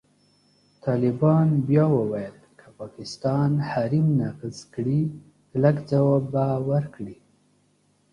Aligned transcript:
طالبان 0.85 1.47
بیا 1.67 1.85
وویل، 1.97 2.37
که 2.59 2.67
پاکستان 2.79 3.51
حریم 3.71 4.07
نقض 4.23 4.57
کړي، 4.73 5.01
کلک 5.49 5.77
ځواب 5.91 6.23
به 6.33 6.45
ورکړي. 6.69 7.17